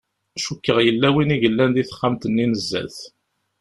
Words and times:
Cukkeɣ 0.45 0.77
yella 0.85 1.07
win 1.13 1.33
i 1.35 1.37
yellan 1.41 1.71
di 1.75 1.83
texxamt-nni 1.85 2.45
n 2.47 2.53
zdat. 2.61 2.97